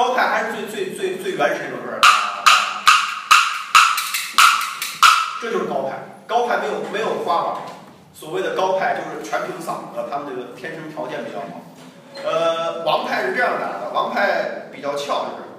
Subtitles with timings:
[0.00, 2.00] 高派还是最最最最原始那种歌
[5.42, 5.98] 这就是高派。
[6.26, 7.60] 高派没有没有花法，
[8.14, 11.60] 所谓的高派就是全凭嗓子，他们这个天生条件比较好。
[12.24, 15.49] 呃，王派是这样打的，王派比较俏，就是。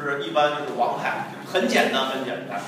[0.00, 2.60] 是，一般就是王派很简单，很简单。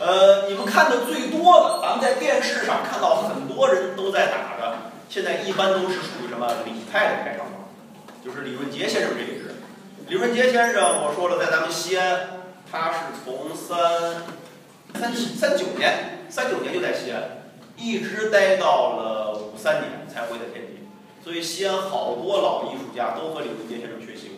[0.00, 7.46] 呃，你们看的最多的，咱们在电视上看到很多人都在打的，现在一般都是属于什么李派的开场，
[8.24, 9.56] 就是李润杰先生这一支。
[10.06, 12.20] 李润杰先生，我说了，在咱们西安，
[12.70, 14.22] 他是从三
[14.94, 17.22] 三三九年，三九年就在西安，
[17.76, 20.88] 一直待到了五三年才回的天津。
[21.24, 24.37] 所以西安好多老艺术家都和李润杰先生学习过。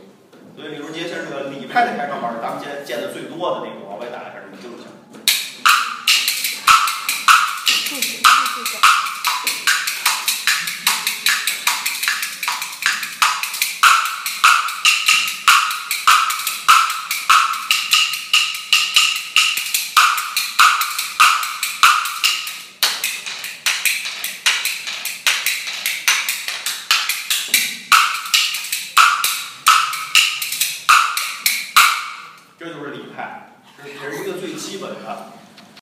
[0.57, 3.90] 所以李如杰先生这个李派的开场法是咱们现在见的最多的那种。
[33.15, 33.51] 看
[33.83, 35.31] 这是一个最基本的